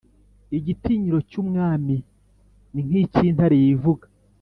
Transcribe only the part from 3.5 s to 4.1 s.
yivuga